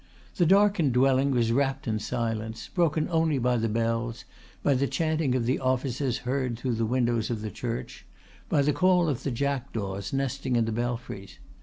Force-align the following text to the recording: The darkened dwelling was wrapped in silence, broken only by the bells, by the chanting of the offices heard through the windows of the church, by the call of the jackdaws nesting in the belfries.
The 0.37 0.47
darkened 0.47 0.93
dwelling 0.93 1.29
was 1.29 1.51
wrapped 1.51 1.87
in 1.87 1.99
silence, 1.99 2.69
broken 2.69 3.07
only 3.11 3.37
by 3.37 3.57
the 3.57 3.69
bells, 3.69 4.25
by 4.63 4.73
the 4.73 4.87
chanting 4.87 5.35
of 5.35 5.45
the 5.45 5.59
offices 5.59 6.17
heard 6.25 6.57
through 6.57 6.73
the 6.73 6.87
windows 6.89 7.29
of 7.29 7.41
the 7.43 7.51
church, 7.51 8.03
by 8.49 8.63
the 8.63 8.73
call 8.73 9.07
of 9.07 9.21
the 9.21 9.29
jackdaws 9.29 10.11
nesting 10.11 10.55
in 10.55 10.65
the 10.65 10.71
belfries. 10.71 11.37